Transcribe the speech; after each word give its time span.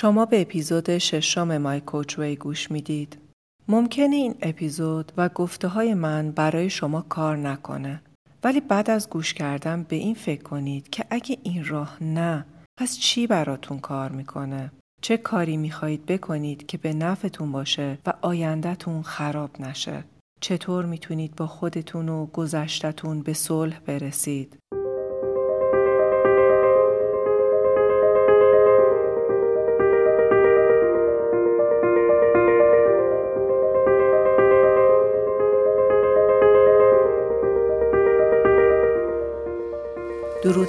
شما 0.00 0.26
به 0.26 0.40
اپیزود 0.40 0.98
ششم 0.98 1.58
مای 1.58 1.80
کوچوی 1.80 2.36
گوش 2.36 2.70
می‌دید. 2.70 3.18
ممکنه 3.68 4.16
این 4.16 4.34
اپیزود 4.42 5.12
و 5.16 5.28
گفته 5.28 5.68
های 5.68 5.94
من 5.94 6.30
برای 6.30 6.70
شما 6.70 7.00
کار 7.00 7.36
نکنه. 7.36 8.02
ولی 8.44 8.60
بعد 8.60 8.90
از 8.90 9.10
گوش 9.10 9.34
کردن 9.34 9.82
به 9.82 9.96
این 9.96 10.14
فکر 10.14 10.42
کنید 10.42 10.90
که 10.90 11.04
اگه 11.10 11.38
این 11.42 11.64
راه 11.64 12.02
نه 12.02 12.46
پس 12.80 12.98
چی 12.98 13.26
براتون 13.26 13.78
کار 13.78 14.10
می‌کنه؟ 14.10 14.72
چه 15.02 15.16
کاری 15.16 15.56
می‌خواهید 15.56 16.06
بکنید 16.06 16.66
که 16.66 16.78
به 16.78 16.92
نفعتون 16.92 17.52
باشه 17.52 17.98
و 18.06 18.12
آیندهتون 18.22 19.02
خراب 19.02 19.60
نشه؟ 19.60 20.04
چطور 20.40 20.84
می‌تونید 20.84 21.36
با 21.36 21.46
خودتون 21.46 22.08
و 22.08 22.26
گذشتتون 22.26 23.22
به 23.22 23.32
صلح 23.32 23.80
برسید؟ 23.86 24.56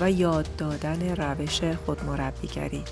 و 0.00 0.10
یاد 0.10 0.48
دادن 0.58 1.16
روش 1.16 1.60
خودمربیگری. 1.86 2.82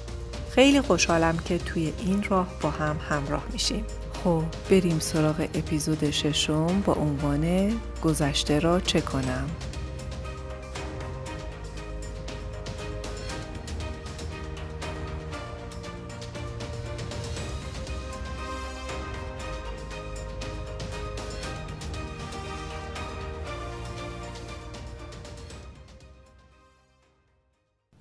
خیلی 0.50 0.80
خوشحالم 0.80 1.36
که 1.44 1.58
توی 1.58 1.92
این 1.98 2.22
راه 2.22 2.48
با 2.60 2.70
هم 2.70 2.96
همراه 3.08 3.44
میشیم. 3.52 3.84
خب 4.24 4.42
بریم 4.70 4.98
سراغ 4.98 5.48
اپیزود 5.54 6.10
ششم 6.10 6.80
با 6.80 6.92
عنوان 6.92 7.72
گذشته 8.02 8.58
را 8.58 8.80
چه 8.80 9.00
کنم؟ 9.00 9.50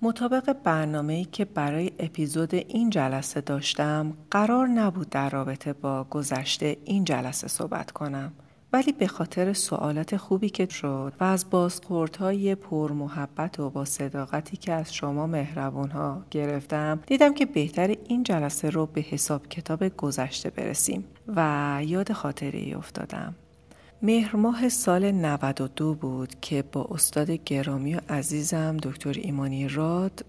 مطابق 0.04 0.56
برنامه‌ای 0.64 1.24
که 1.24 1.44
برای 1.44 1.90
اپیزود 1.98 2.54
این 2.54 2.90
جلسه 2.90 3.40
داشتم 3.40 4.12
قرار 4.30 4.66
نبود 4.66 5.10
در 5.10 5.30
رابطه 5.30 5.72
با 5.72 6.04
گذشته 6.04 6.76
این 6.84 7.04
جلسه 7.04 7.48
صحبت 7.48 7.90
کنم. 7.90 8.32
ولی 8.72 8.92
به 8.92 9.06
خاطر 9.06 9.52
سوالات 9.52 10.16
خوبی 10.16 10.50
که 10.50 10.68
شد 10.70 11.12
و 11.20 11.24
از 11.24 11.50
بازخوردهای 11.50 12.54
پر 12.54 12.92
محبت 12.92 13.60
و 13.60 13.70
با 13.70 13.84
صداقتی 13.84 14.56
که 14.56 14.72
از 14.72 14.94
شما 14.94 15.26
مهربون 15.26 15.90
ها 15.90 16.22
گرفتم 16.30 17.00
دیدم 17.06 17.34
که 17.34 17.46
بهتر 17.46 17.94
این 18.08 18.22
جلسه 18.22 18.70
رو 18.70 18.86
به 18.86 19.00
حساب 19.00 19.48
کتاب 19.48 19.88
گذشته 19.88 20.50
برسیم 20.50 21.04
و 21.28 21.80
یاد 21.86 22.12
خاطره 22.12 22.74
افتادم. 22.76 23.34
مهر 24.02 24.36
ماه 24.36 24.68
سال 24.68 25.10
92 25.10 25.94
بود 25.94 26.40
که 26.40 26.64
با 26.72 26.88
استاد 26.90 27.30
گرامی 27.30 27.94
و 27.94 28.00
عزیزم 28.08 28.76
دکتر 28.82 29.12
ایمانی 29.18 29.68
راد 29.68 30.24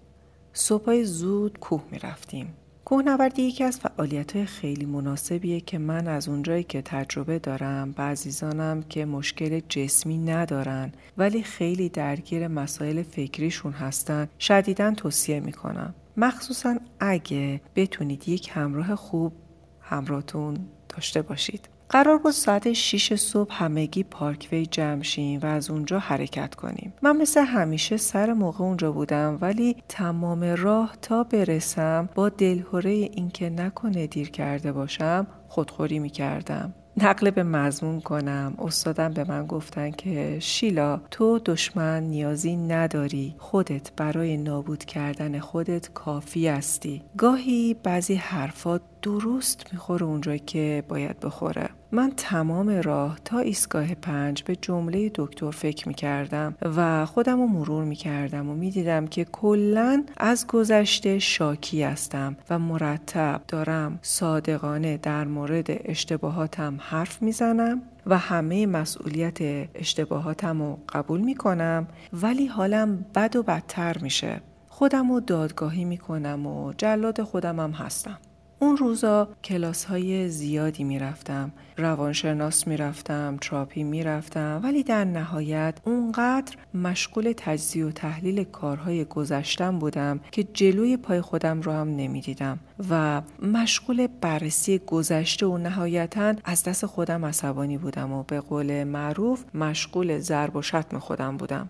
صبحای 0.52 1.04
زود 1.04 1.58
کوه 1.58 1.82
می 1.90 1.98
رفتیم. 1.98 2.54
کوهنوردی 2.84 3.42
یکی 3.42 3.64
از 3.64 3.80
فعالیت 3.80 4.44
خیلی 4.44 4.84
مناسبیه 4.84 5.60
که 5.60 5.78
من 5.78 6.08
از 6.08 6.28
اونجایی 6.28 6.64
که 6.64 6.82
تجربه 6.82 7.38
دارم 7.38 7.92
به 7.92 8.02
عزیزانم 8.02 8.82
که 8.82 9.04
مشکل 9.04 9.60
جسمی 9.68 10.18
ندارن 10.18 10.92
ولی 11.18 11.42
خیلی 11.42 11.88
درگیر 11.88 12.48
مسائل 12.48 13.02
فکریشون 13.02 13.72
هستن 13.72 14.28
شدیدا 14.38 14.94
توصیه 14.94 15.40
می‌کنم 15.40 15.94
مخصوصا 16.16 16.76
اگه 17.00 17.60
بتونید 17.76 18.28
یک 18.28 18.50
همراه 18.52 18.94
خوب 18.94 19.32
همراهتون 19.80 20.58
داشته 20.88 21.22
باشید 21.22 21.75
قرار 21.88 22.18
بود 22.18 22.32
ساعت 22.32 22.72
6 22.72 23.14
صبح 23.14 23.62
همگی 23.62 24.02
پارکوی 24.02 24.66
جمع 24.66 25.02
شیم 25.02 25.40
و 25.42 25.46
از 25.46 25.70
اونجا 25.70 25.98
حرکت 25.98 26.54
کنیم. 26.54 26.92
من 27.02 27.16
مثل 27.16 27.40
همیشه 27.40 27.96
سر 27.96 28.32
موقع 28.32 28.64
اونجا 28.64 28.92
بودم 28.92 29.38
ولی 29.40 29.76
تمام 29.88 30.44
راه 30.44 30.96
تا 31.02 31.24
برسم 31.24 32.08
با 32.14 32.28
دلهوره 32.28 32.90
اینکه 32.90 33.50
نکنه 33.50 34.06
دیر 34.06 34.30
کرده 34.30 34.72
باشم 34.72 35.26
خودخوری 35.48 35.98
می 35.98 36.10
کردم. 36.10 36.74
نقل 37.02 37.30
به 37.30 37.42
مضمون 37.42 38.00
کنم. 38.00 38.54
استادم 38.58 39.12
به 39.12 39.24
من 39.24 39.46
گفتن 39.46 39.90
که 39.90 40.36
شیلا 40.40 41.00
تو 41.10 41.38
دشمن 41.38 42.02
نیازی 42.02 42.56
نداری. 42.56 43.34
خودت 43.38 43.92
برای 43.96 44.36
نابود 44.36 44.84
کردن 44.84 45.38
خودت 45.38 45.92
کافی 45.92 46.48
هستی. 46.48 47.02
گاهی 47.18 47.74
بعضی 47.74 48.14
حرفات 48.14 48.82
درست 49.02 49.66
می‌خوره 49.72 50.06
اونجا 50.06 50.36
که 50.36 50.84
باید 50.88 51.20
بخوره. 51.20 51.68
من 51.96 52.12
تمام 52.16 52.68
راه 52.68 53.18
تا 53.24 53.38
ایستگاه 53.38 53.94
پنج 53.94 54.42
به 54.42 54.56
جمله 54.56 55.10
دکتر 55.14 55.50
فکر 55.50 55.88
می‌کردم 55.88 56.54
و 56.76 57.06
خودم 57.06 57.40
رو 57.40 57.46
مرور 57.46 57.84
می‌کردم 57.84 58.48
و 58.48 58.54
می‌دیدم 58.54 59.06
که 59.06 59.24
کلا 59.24 60.04
از 60.16 60.46
گذشته 60.46 61.18
شاکی 61.18 61.82
هستم 61.82 62.36
و 62.50 62.58
مرتب 62.58 63.40
دارم 63.48 63.98
صادقانه 64.02 64.96
در 64.96 65.24
مورد 65.24 65.66
اشتباهاتم 65.68 66.78
حرف 66.80 67.22
می‌زنم 67.22 67.82
و 68.06 68.18
همه 68.18 68.66
مسئولیت 68.66 69.38
اشتباهاتم 69.74 70.62
رو 70.62 70.78
قبول 70.88 71.20
می‌کنم 71.20 71.86
ولی 72.12 72.46
حالم 72.46 73.06
بد 73.14 73.36
و 73.36 73.42
بدتر 73.42 73.98
میشه. 73.98 74.40
خودم 74.68 75.12
رو 75.12 75.20
دادگاهی 75.20 75.84
می‌کنم 75.84 76.46
و 76.46 76.72
جلاد 76.72 77.22
خودم 77.22 77.60
هم 77.60 77.70
هستم. 77.70 78.18
اون 78.58 78.76
روزا 78.76 79.28
کلاس 79.44 79.84
های 79.84 80.28
زیادی 80.28 80.84
می‌رفتم 80.84 81.52
روانشناس 81.76 82.66
می‌رفتم 82.66 83.38
تراپی 83.40 83.82
می‌رفتم 83.82 84.60
ولی 84.62 84.82
در 84.82 85.04
نهایت 85.04 85.78
اونقدر 85.84 86.56
مشغول 86.74 87.34
تجزیه 87.36 87.86
و 87.86 87.90
تحلیل 87.90 88.44
کارهای 88.44 89.04
گذشتم 89.04 89.78
بودم 89.78 90.20
که 90.32 90.44
جلوی 90.44 90.96
پای 90.96 91.20
خودم 91.20 91.60
رو 91.60 91.72
هم 91.72 91.88
نمی‌دیدم 91.88 92.58
و 92.90 93.22
مشغول 93.42 94.06
بررسی 94.20 94.78
گذشته 94.78 95.46
و 95.46 95.58
نهایتا 95.58 96.34
از 96.44 96.64
دست 96.64 96.86
خودم 96.86 97.24
عصبانی 97.24 97.78
بودم 97.78 98.12
و 98.12 98.22
به 98.22 98.40
قول 98.40 98.84
معروف 98.84 99.44
مشغول 99.54 100.18
ضرب 100.18 100.56
و 100.56 100.62
شتم 100.62 100.98
خودم 100.98 101.36
بودم. 101.36 101.68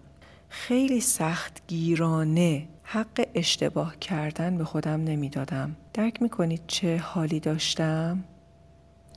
خیلی 0.48 1.00
سخت 1.00 1.62
گیرانه 1.66 2.68
حق 2.82 3.28
اشتباه 3.34 3.96
کردن 3.96 4.58
به 4.58 4.64
خودم 4.64 5.04
نمی‌دادم. 5.04 5.76
درک 5.94 6.22
می‌کنید 6.22 6.60
چه 6.66 6.96
حالی 6.96 7.40
داشتم؟ 7.40 8.24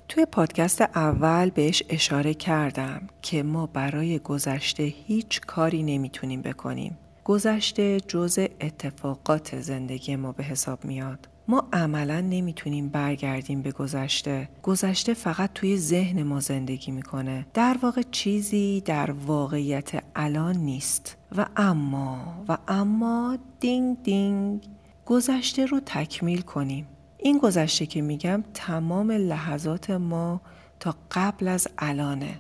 توی 0.10 0.26
پادکست 0.26 0.82
اول 0.82 1.50
بهش 1.50 1.84
اشاره 1.90 2.34
کردم 2.34 3.08
که 3.22 3.44
ما 3.44 3.66
برای 3.66 4.20
گذشته 4.20 4.84
هیچ 4.84 5.42
کاری 5.42 5.84
نمی‌تونیم 5.84 6.42
بکنیم. 6.42 6.98
گذشته 7.24 8.00
جز 8.00 8.40
اتفاقات 8.62 9.62
زندگی 9.62 10.16
ما 10.16 10.32
به 10.32 10.44
حساب 10.44 10.86
میاد. 10.86 11.30
ما 11.48 11.68
عملا 11.74 12.22
نمی‌تونیم 12.22 12.90
برگردیم 12.90 13.62
به 13.62 13.72
گذشته 13.72 14.50
گذشته 14.64 15.14
فقط 15.14 15.54
توی 15.54 15.78
ذهن 15.78 16.24
ما 16.24 16.40
زندگی 16.40 16.92
می‌کنه 16.92 17.46
در 17.54 17.78
واقع 17.82 18.02
چیزی 18.12 18.82
در 18.86 19.12
واقعیت 19.12 20.04
الان 20.16 20.58
نیست 20.58 21.18
و 21.38 21.46
اما 21.56 22.44
و 22.48 22.58
اما 22.68 23.38
دینگ 23.60 24.04
دینگ 24.04 24.62
گذشته 25.06 25.66
رو 25.66 25.80
تکمیل 25.86 26.42
کنیم. 26.42 26.88
این 27.18 27.38
گذشته 27.38 27.86
که 27.86 28.02
میگم 28.02 28.44
تمام 28.54 29.12
لحظات 29.12 29.90
ما 29.90 30.42
تا 30.80 30.96
قبل 31.12 31.48
از 31.48 31.68
الانه. 31.78 32.40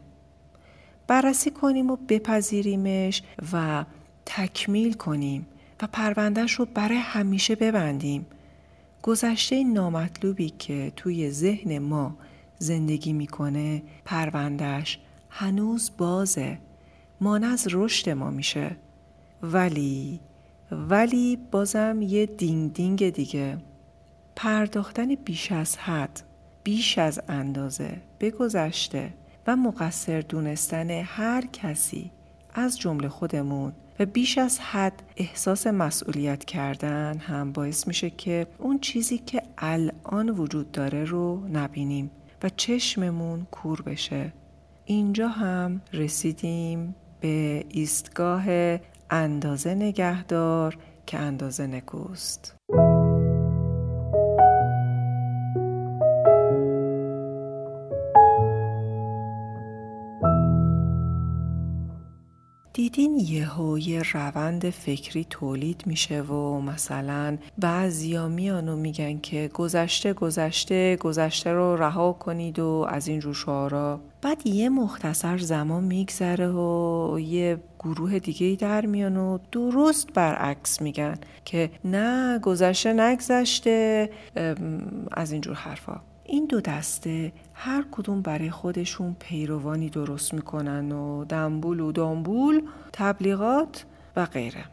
بررسی 1.07 1.51
کنیم 1.51 1.91
و 1.91 1.95
بپذیریمش 1.95 3.23
و 3.53 3.85
تکمیل 4.25 4.93
کنیم 4.93 5.47
و 5.81 5.87
پروندهش 5.87 6.53
رو 6.53 6.65
برای 6.65 6.97
همیشه 6.97 7.55
ببندیم. 7.55 8.25
گذشته 9.03 9.63
نامطلوبی 9.63 10.49
که 10.49 10.93
توی 10.95 11.31
ذهن 11.31 11.79
ما 11.79 12.17
زندگی 12.59 13.13
می‌کنه 13.13 13.83
پروندهش 14.05 14.99
هنوز 15.29 15.91
بازه. 15.97 16.59
مانع 17.21 17.47
از 17.47 17.67
رشد 17.71 18.09
ما 18.09 18.29
میشه. 18.29 18.75
ولی 19.41 20.19
ولی 20.71 21.37
بازم 21.51 22.01
یه 22.01 22.25
دینگ 22.25 22.73
دینگ 22.73 23.09
دیگه. 23.09 23.57
پرداختن 24.35 25.15
بیش 25.15 25.51
از 25.51 25.77
حد 25.77 26.21
بیش 26.63 26.97
از 26.97 27.21
اندازه 27.27 28.01
به 28.19 28.31
گذشته 28.31 29.13
و 29.47 29.55
مقصر 29.55 30.21
دونستن 30.21 30.89
هر 30.89 31.45
کسی 31.53 32.11
از 32.53 32.79
جمله 32.79 33.09
خودمون 33.09 33.73
و 33.99 34.05
بیش 34.05 34.37
از 34.37 34.59
حد 34.59 35.03
احساس 35.17 35.67
مسئولیت 35.67 36.45
کردن 36.45 37.17
هم 37.17 37.51
باعث 37.51 37.87
میشه 37.87 38.09
که 38.09 38.47
اون 38.57 38.79
چیزی 38.79 39.17
که 39.17 39.43
الان 39.57 40.29
وجود 40.29 40.71
داره 40.71 41.03
رو 41.03 41.47
نبینیم 41.53 42.11
و 42.43 42.49
چشممون 42.49 43.47
کور 43.51 43.81
بشه. 43.81 44.33
اینجا 44.85 45.27
هم 45.27 45.81
رسیدیم 45.93 46.95
به 47.21 47.65
ایستگاه 47.69 48.43
اندازه 49.09 49.75
نگهدار 49.75 50.77
که 51.05 51.17
اندازه 51.19 51.67
نگوست 51.67 52.55
دیدین 62.99 63.19
یهو 63.19 63.79
یه 63.79 64.01
روند 64.13 64.69
فکری 64.69 65.25
تولید 65.29 65.83
میشه 65.85 66.21
و 66.21 66.61
مثلا 66.61 67.37
بعضیا 67.57 68.27
میان 68.27 68.69
و 68.69 68.75
میگن 68.75 69.19
که 69.19 69.49
گذشته 69.53 70.13
گذشته 70.13 70.95
گذشته 70.95 71.51
رو 71.51 71.75
رها 71.75 72.13
کنید 72.13 72.59
و 72.59 72.85
از 72.89 73.07
این 73.07 73.19
جور 73.19 73.33
شعارا. 73.33 74.01
بعد 74.21 74.47
یه 74.47 74.69
مختصر 74.69 75.37
زمان 75.37 75.83
میگذره 75.83 76.47
و 76.47 77.19
یه 77.19 77.59
گروه 77.79 78.19
دیگه 78.19 78.47
ای 78.47 78.55
در 78.55 78.85
میان 78.85 79.17
و 79.17 79.37
درست 79.51 80.13
برعکس 80.13 80.81
میگن 80.81 81.17
که 81.45 81.71
نه 81.85 82.39
گذشته 82.39 82.93
نگذشته 82.93 84.09
از 85.11 85.31
اینجور 85.31 85.55
حرفا. 85.55 86.01
این 86.31 86.45
دو 86.45 86.61
دسته 86.61 87.31
هر 87.53 87.85
کدوم 87.91 88.21
برای 88.21 88.49
خودشون 88.49 89.15
پیروانی 89.19 89.89
درست 89.89 90.33
می‌کنن 90.33 90.91
و 90.91 91.25
دنبول 91.25 91.79
و 91.79 91.91
دنبول 91.91 92.61
تبلیغات 92.93 93.85
و 94.15 94.25
غیره. 94.25 94.63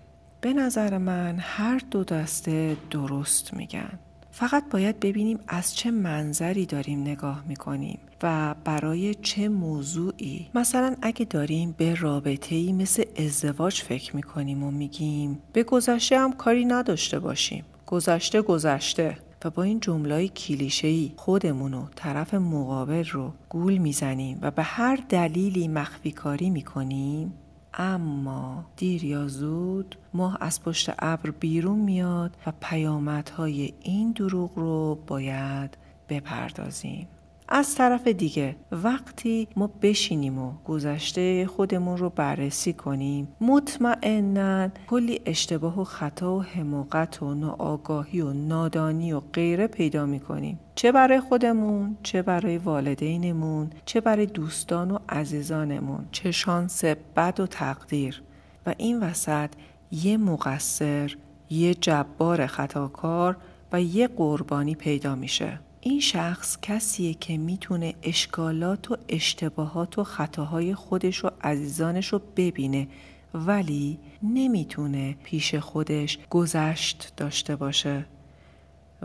به 0.41 0.53
نظر 0.53 0.99
من 0.99 1.37
هر 1.39 1.81
دو 1.91 2.05
دسته 2.05 2.77
درست 2.91 3.55
میگن. 3.55 3.99
فقط 4.31 4.65
باید 4.71 5.01
ببینیم 5.01 5.39
از 5.49 5.75
چه 5.75 5.91
منظری 5.91 6.67
داریم 6.67 7.01
نگاه 7.01 7.45
می‌کنیم 7.49 7.99
و 8.23 8.55
برای 8.65 9.15
چه 9.15 9.49
موضوعی. 9.49 10.51
مثلا 10.55 10.97
اگه 11.03 11.25
داریم 11.25 11.75
به 11.79 11.95
رابطه 11.95 12.55
ای 12.55 12.73
مثل 12.73 13.05
ازدواج 13.17 13.83
فکر 13.83 14.17
می‌کنیم 14.17 14.63
و 14.63 14.71
میگیم 14.71 15.39
به 15.53 15.63
گذشته 15.63 16.19
هم 16.19 16.33
کاری 16.33 16.65
نداشته 16.65 17.19
باشیم. 17.19 17.65
گذشته 17.87 18.43
گذشته. 18.43 19.19
با 19.51 19.63
این 19.63 19.81
جملای 19.81 20.29
کلیشه‌ای 20.29 21.13
خودمون 21.17 21.75
و 21.75 21.87
طرف 21.97 22.35
مقابل 22.35 23.05
رو 23.05 23.33
گول 23.49 23.77
می‌زنیم 23.77 24.39
و 24.43 24.51
به 24.51 24.63
هر 24.63 24.99
دلیلی 25.09 25.69
مخفی 25.69 26.13
کاری 26.13 26.51
می‌کنیم 26.51 27.33
اما 27.75 28.65
دیر 28.77 29.05
یا 29.05 29.29
زود 29.29 29.97
ماه 30.15 30.39
از 30.41 30.63
پشت 30.63 30.91
ابر 30.99 31.31
بیرون 31.31 31.79
میاد 31.79 32.37
و 32.47 32.53
پیامدهای 32.61 33.73
این 33.83 34.13
دروغ 34.13 34.59
رو 34.59 34.99
باید 35.07 35.77
بپردازیم. 36.09 37.09
از 37.49 37.75
طرف 37.75 38.07
دیگه 38.07 38.57
وقتی 38.73 39.49
ما 39.57 39.71
بشینیم 39.83 40.39
و 40.39 40.53
گذشته 40.65 41.47
خودمون 41.47 41.97
رو 41.97 42.11
بررسی 42.11 42.73
کنیم 42.73 43.29
مطمئنا 43.41 44.69
کلی 44.87 45.21
اشتباه 45.27 45.81
و 45.81 45.85
خطا 45.85 46.37
و 46.37 46.43
حماقت 46.43 47.23
و 47.23 47.35
ناآگاهی 47.35 48.21
و 48.21 48.33
نادانی 48.33 49.13
و 49.13 49.21
غیره 49.21 49.67
پیدا 49.67 50.07
می‌کنیم. 50.07 50.59
چه 50.75 50.93
برای 50.93 51.21
خودمون 51.21 51.97
چه 52.03 52.23
برای 52.23 52.59
والدینمون 52.59 53.71
چه 53.85 54.01
برای 54.01 54.27
دوستان 54.27 54.91
و 54.91 54.99
عزیزانمون. 55.09 56.05
چه 56.13 56.31
شانس 56.31 56.85
بد 56.85 57.41
و 57.41 57.47
تقدیر. 57.47 58.23
و 58.67 58.75
این 58.79 59.01
وسط 59.01 59.51
یه 59.91 60.17
مقصر 60.17 61.17
یه 61.51 61.75
جبار 61.75 62.47
خطاکار 62.47 63.37
و 63.73 63.83
یه 63.83 64.09
قربانی 64.09 64.75
پیدا 64.75 65.15
میشه. 65.15 65.61
این 65.87 66.01
شخص 66.01 66.59
کسیه 66.63 67.15
که 67.15 67.39
می‌تونه 67.39 67.95
اشکالات 68.03 68.91
و 68.91 68.97
اشتباهات 69.09 69.99
و 69.99 70.05
خطاهای 70.05 70.75
خودش 70.75 71.25
و 71.25 71.31
عزیزانش 71.43 72.09
رو 72.09 72.21
ببینه 72.37 72.89
ولی 73.35 73.99
نمی‌تونه 74.23 75.17
پیش 75.25 75.55
خودش 75.55 76.19
گذشت 76.31 77.13
داشته 77.17 77.57
باشه 77.57 78.07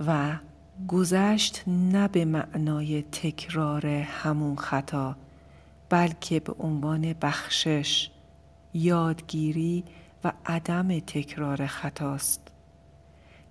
و 0.07 0.35
گذشت 0.87 1.63
نه 1.67 2.07
به 2.07 2.25
معنای 2.25 3.01
تکرار 3.01 3.85
همون 3.87 4.55
خطا 4.55 5.15
بلکه 5.89 6.39
به 6.39 6.53
عنوان 6.59 7.13
بخشش 7.21 8.09
یادگیری 8.73 9.83
و 10.23 10.31
عدم 10.45 10.99
تکرار 10.99 11.67
خطاست. 11.67 12.51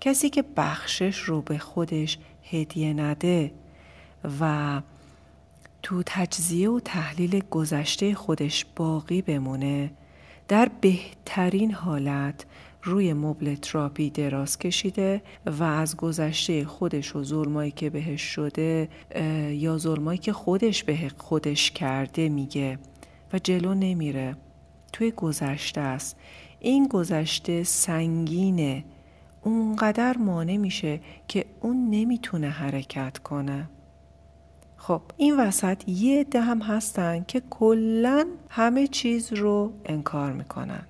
کسی 0.01 0.31
که 0.31 0.45
بخشش 0.57 1.19
رو 1.19 1.43
به 1.43 1.59
خودش 1.59 2.19
هدیه 2.51 2.93
نده 2.93 3.53
و 4.41 4.83
تو 5.83 6.03
تجزیه 6.07 6.71
و 6.71 6.81
تحلیل 6.81 7.43
گذشته 7.51 8.15
خودش 8.15 8.67
باقی 8.77 9.23
بمونه. 9.23 9.91
در 10.49 10.71
بهترین 10.81 11.73
حالت 11.73 12.47
روی 12.83 13.13
مبل 13.13 13.55
تراپی 13.55 14.11
دراز 14.11 14.59
کشیده 14.59 15.23
و 15.47 15.63
از 15.63 15.97
گذشته 15.97 16.65
خودش 16.65 17.17
و 17.17 17.23
ظلمایی 17.23 17.71
که 17.71 17.91
بهش 17.91 18.23
شده 18.23 18.89
یا 19.51 19.79
ظلمایی 19.79 20.19
که 20.19 20.33
خودش 20.33 20.85
به 20.85 21.11
خودش 21.19 21.71
کرده 21.71 22.29
میگه 22.29 22.79
و 23.33 23.39
جلو 23.39 23.75
نمیره. 23.75 24.37
توی 24.93 25.11
گذشته 25.11 25.81
است. 25.81 26.17
این 26.61 26.89
گذشته 26.89 27.65
سنگینه. 27.65 28.85
اونقدر 29.43 30.17
مانع 30.17 30.57
میشه 30.57 31.01
که 31.29 31.45
اون 31.61 31.91
نمی‌تونه 31.91 32.49
حرکت 32.49 33.19
کنه. 33.19 33.69
خب 34.77 35.03
این 35.17 35.41
وسط 35.41 35.89
یه 35.89 36.21
عده 36.21 36.41
هم 36.41 36.63
هستن 36.63 37.25
که 37.29 37.43
کلا 37.51 38.27
همه 38.49 38.87
چیز 38.87 39.33
رو 39.33 39.73
انکار 39.85 40.33
می‌کنن. 40.33 40.83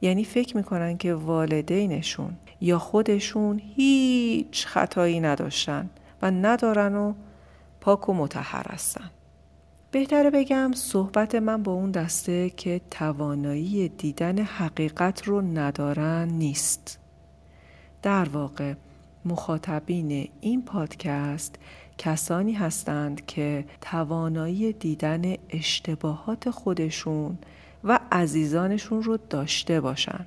یعنی 0.00 0.24
فکر 0.24 0.56
می‌کنن 0.56 0.96
که 0.96 1.14
والدینشون 1.14 2.36
یا 2.60 2.78
خودشون 2.78 3.60
هیچ 3.76 4.66
خطایی 4.66 5.20
نداشتن 5.20 5.90
و 6.22 6.30
ندارن 6.30 6.94
و 6.94 7.14
پاک 7.80 8.08
و 8.08 8.14
متحر 8.14 8.72
هستن. 8.72 9.10
بهتره 9.90 10.30
بگم 10.30 10.72
صحبت 10.74 11.34
من 11.34 11.62
با 11.62 11.72
اون 11.72 11.90
دسته 11.90 12.50
که 12.50 12.80
توانایی 12.90 13.88
دیدن 13.88 14.38
حقیقت 14.38 15.22
رو 15.22 15.40
ندارن 15.40 16.28
نیست. 16.28 16.98
در 18.06 18.28
واقع 18.28 18.74
مخاطبین 19.24 20.28
این 20.40 20.62
پادکست 20.62 21.56
کسانی 21.98 22.52
هستند 22.52 23.26
که 23.26 23.64
توانایی 23.80 24.72
دیدن 24.72 25.34
اشتباهات 25.50 26.50
خودشون 26.50 27.38
و 27.84 28.00
عزیزانشون 28.12 29.02
رو 29.02 29.18
داشته 29.30 29.80
باشن. 29.80 30.26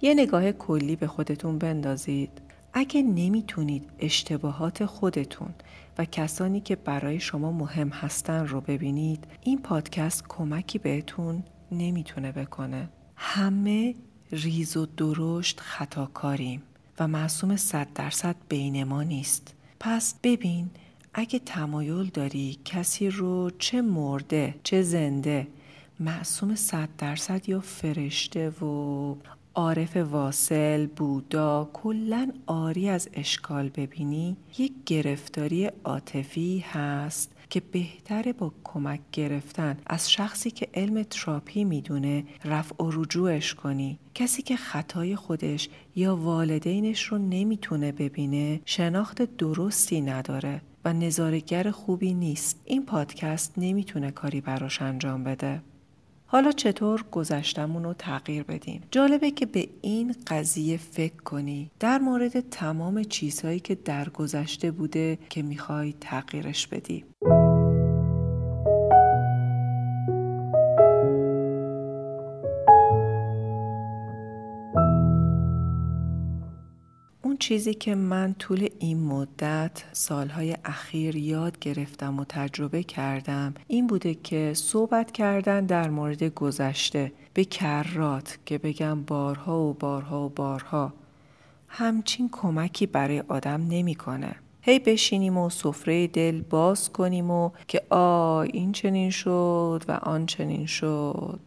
یه 0.00 0.14
نگاه 0.14 0.52
کلی 0.52 0.96
به 0.96 1.06
خودتون 1.06 1.58
بندازید. 1.58 2.30
اگه 2.72 3.02
نمی‌تونید 3.02 3.90
اشتباهات 3.98 4.86
خودتون 4.86 5.54
و 5.98 6.04
کسانی 6.04 6.60
که 6.60 6.76
برای 6.76 7.20
شما 7.20 7.52
مهم 7.52 7.88
هستن 7.88 8.46
رو 8.46 8.60
ببینید 8.60 9.24
این 9.42 9.62
پادکست 9.62 10.24
کمکی 10.28 10.78
بهتون 10.78 11.42
نمی‌تونه 11.72 12.32
بکنه. 12.32 12.88
همه 13.16 13.94
ریز 14.32 14.76
و 14.76 14.86
درشت 14.86 15.60
خطاکاریم. 15.60 16.62
و 17.00 17.08
معصوم 17.08 17.56
صد 17.56 17.88
درصد 17.94 18.36
بین 18.48 18.84
ما 18.84 19.02
نیست. 19.02 19.54
پس 19.80 20.14
ببین 20.22 20.70
اگه 21.14 21.38
تمایل 21.38 22.04
داری 22.06 22.58
کسی 22.64 23.10
رو 23.10 23.50
چه 23.58 23.82
مرده 23.82 24.54
چه 24.62 24.82
زنده 24.82 25.46
معصوم 26.00 26.54
صد 26.54 26.88
درصد 26.98 27.48
یا 27.48 27.60
فرشته 27.60 28.50
و 28.50 29.14
عارف 29.54 29.96
واصل 29.96 30.86
بودا 30.86 31.70
کلا 31.72 32.32
آری 32.46 32.88
از 32.88 33.08
اشکال 33.12 33.68
ببینی 33.68 34.36
یک 34.58 34.72
گرفتاری 34.86 35.70
عاطفی 35.84 36.64
هست 36.72 37.37
که 37.50 37.60
بهتره 37.60 38.32
با 38.32 38.52
کمک 38.64 39.00
گرفتن 39.12 39.76
از 39.86 40.10
شخصی 40.10 40.50
که 40.50 40.68
علم 40.74 41.02
تراپی 41.02 41.64
می‌دونه 41.64 42.24
رفع 42.44 42.84
و 42.84 42.90
رجوعش 42.90 43.54
کنی. 43.54 43.98
کسی 44.14 44.42
که 44.42 44.56
خطای 44.56 45.16
خودش 45.16 45.68
یا 45.96 46.16
والدینش 46.16 47.04
رو 47.04 47.18
نمی‌تونه 47.18 47.92
ببینه 47.92 48.60
شناخت 48.64 49.36
درستی 49.36 50.00
نداره 50.00 50.62
و 50.84 50.92
نظارگر 50.92 51.70
خوبی 51.70 52.14
نیست. 52.14 52.60
این 52.64 52.86
پادکست 52.86 53.54
نمی‌تونه 53.56 54.10
کاری 54.10 54.40
براش 54.40 54.82
انجام 54.82 55.24
بده. 55.24 55.62
حالا 56.30 56.52
چطور 56.52 57.04
گذشتمون 57.10 57.84
رو 57.84 57.94
تغییر 57.94 58.42
بدیم؟ 58.42 58.82
جالبه 58.90 59.30
که 59.30 59.46
به 59.46 59.68
این 59.82 60.14
قضیه 60.26 60.76
فکر 60.76 61.22
کنی. 61.22 61.70
در 61.80 61.98
مورد 61.98 62.40
تمام 62.40 63.02
چیزهایی 63.02 63.60
که 63.60 63.74
در 63.74 64.08
گذشته 64.08 64.70
بوده 64.70 65.18
که 65.28 65.42
می‌خوای 65.42 65.94
تغییرش 66.00 66.66
بدی. 66.66 67.04
چیزی 77.48 77.74
که 77.74 77.94
من 77.94 78.34
طول 78.34 78.68
این 78.78 79.00
مدت 79.00 79.84
سالهای 79.92 80.56
اخیر 80.64 81.16
یاد 81.16 81.58
گرفتم 81.58 82.18
و 82.18 82.24
تجربه 82.28 82.82
کردم 82.82 83.54
این 83.66 83.86
بوده 83.86 84.14
که 84.14 84.52
صحبت 84.54 85.12
کردن 85.12 85.66
در 85.66 85.90
مورد 85.90 86.22
گذشته 86.24 87.12
به 87.34 87.44
کرات 87.44 88.38
که 88.46 88.58
بگم 88.58 89.02
بارها 89.02 89.60
و 89.60 89.72
بارها 89.72 90.26
و 90.26 90.28
بارها 90.28 90.92
همچین 91.68 92.28
کمکی 92.32 92.86
برای 92.86 93.22
آدم 93.28 93.66
نمی‌کنه. 93.68 94.34
هی 94.62 94.78
بشینیم 94.78 95.36
و 95.36 95.50
سفره 95.50 96.06
دل 96.06 96.40
باز 96.40 96.92
کنیم 96.92 97.30
و 97.30 97.50
که 97.68 97.82
آ 97.90 98.40
این 98.40 98.72
چنین 98.72 99.10
شد 99.10 99.84
و 99.88 99.92
آن 99.92 100.26
چنین 100.26 100.66
شد 100.66 101.40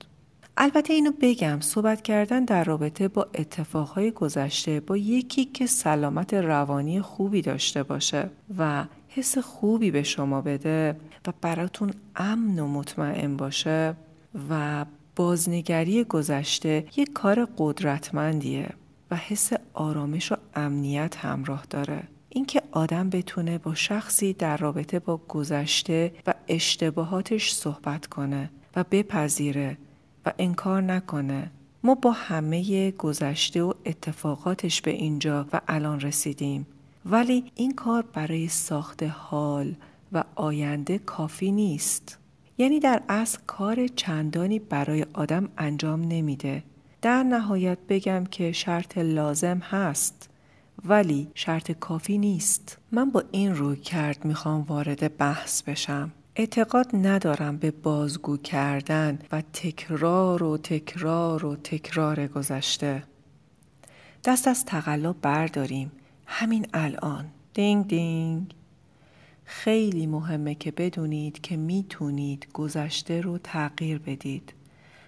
البته 0.63 0.93
اینو 0.93 1.11
بگم 1.21 1.59
صحبت 1.59 2.01
کردن 2.01 2.45
در 2.45 2.63
رابطه 2.63 3.07
با 3.07 3.27
اتفاقهای 3.33 4.11
گذشته 4.11 4.79
با 4.79 4.97
یکی 4.97 5.45
که 5.45 5.65
سلامت 5.65 6.33
روانی 6.33 7.01
خوبی 7.01 7.41
داشته 7.41 7.83
باشه 7.83 8.29
و 8.57 8.85
حس 9.07 9.37
خوبی 9.37 9.91
به 9.91 10.03
شما 10.03 10.41
بده 10.41 10.95
و 11.27 11.33
براتون 11.41 11.93
امن 12.15 12.59
و 12.59 12.67
مطمئن 12.67 13.37
باشه 13.37 13.95
و 14.49 14.85
بازنگری 15.15 16.03
گذشته 16.03 16.85
یک 16.95 17.13
کار 17.13 17.47
قدرتمندیه 17.57 18.69
و 19.11 19.15
حس 19.15 19.51
آرامش 19.73 20.31
و 20.31 20.35
امنیت 20.55 21.15
همراه 21.17 21.65
داره. 21.69 22.03
اینکه 22.29 22.61
آدم 22.71 23.09
بتونه 23.09 23.57
با 23.57 23.73
شخصی 23.73 24.33
در 24.33 24.57
رابطه 24.57 24.99
با 24.99 25.17
گذشته 25.17 26.11
و 26.27 26.33
اشتباهاتش 26.47 27.53
صحبت 27.53 28.05
کنه 28.07 28.49
و 28.75 28.85
بپذیره 28.91 29.77
و 30.25 30.33
انکار 30.39 30.81
نکنه. 30.81 31.51
ما 31.83 31.95
با 31.95 32.11
همه 32.11 32.91
گذشته 32.91 33.63
و 33.63 33.73
اتفاقاتش 33.85 34.81
به 34.81 34.91
اینجا 34.91 35.45
و 35.53 35.61
الان 35.67 35.99
رسیدیم. 35.99 36.67
ولی 37.05 37.51
این 37.55 37.75
کار 37.75 38.05
برای 38.13 38.47
ساخت 38.47 39.03
حال 39.03 39.75
و 40.11 40.23
آینده 40.35 40.97
کافی 40.97 41.51
نیست. 41.51 42.17
یعنی 42.57 42.79
در 42.79 43.01
اصل 43.09 43.39
کار 43.47 43.87
چندانی 43.87 44.59
برای 44.59 45.05
آدم 45.13 45.49
انجام 45.57 46.01
نمیده. 46.01 46.63
در 47.01 47.23
نهایت 47.23 47.77
بگم 47.89 48.23
که 48.23 48.51
شرط 48.51 48.97
لازم 48.97 49.57
هست 49.57 50.29
ولی 50.85 51.27
شرط 51.35 51.71
کافی 51.71 52.17
نیست. 52.17 52.77
من 52.91 53.09
با 53.09 53.23
این 53.31 53.55
روی 53.55 53.75
کرد 53.75 54.25
می‌خوام 54.25 54.61
وارد 54.61 55.17
بحث 55.17 55.63
بشم. 55.63 56.11
اعتقاد 56.35 56.89
ندارم 56.93 57.57
به 57.57 57.71
بازگو 57.71 58.37
کردن 58.37 59.19
و 59.31 59.41
تکرار 59.41 60.43
و 60.43 60.57
تکرار 60.57 61.45
و 61.45 61.55
تکرار 61.55 62.27
گذشته. 62.27 63.03
دست 64.25 64.47
از 64.47 64.65
تقلا 64.65 65.13
برداریم. 65.13 65.91
همین 66.25 66.67
الان. 66.73 67.25
دینگ 67.53 67.87
دینگ. 67.87 68.55
خیلی 69.45 70.07
مهمه 70.07 70.55
که 70.55 70.71
بدونید 70.71 71.41
که 71.41 71.57
می‌تونید 71.57 72.47
گذشته 72.53 73.21
رو 73.21 73.37
تغییر 73.37 73.99
بدید. 73.99 74.53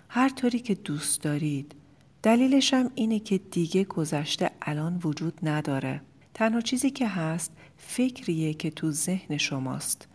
هر 0.09 0.29
طوری 0.29 0.59
که 0.59 0.75
دوست 0.75 1.21
دارید. 1.21 1.75
دلیلش 2.23 2.73
هم 2.73 2.91
اینه 2.95 3.19
که 3.19 3.37
دیگه 3.37 3.83
گذشته 3.83 4.51
الان 4.61 5.01
وجود 5.03 5.39
نداره. 5.43 6.01
تنها 6.33 6.61
چیزی 6.61 6.89
که 6.89 7.07
هست 7.07 7.51
فکریه 7.77 8.53
که 8.53 8.71
تو 8.71 8.91
ذهن 8.91 9.37
شماست. 9.37 10.07